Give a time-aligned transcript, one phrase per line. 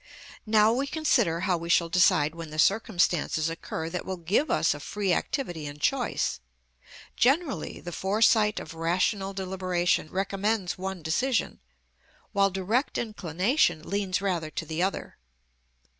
[0.47, 4.73] Now we consider how we shall decide when the circumstances occur that will give us
[4.73, 6.39] a free activity and choice.
[7.15, 11.59] Generally the foresight of rational deliberation recommends one decision,
[12.31, 15.19] while direct inclination leans rather to the other.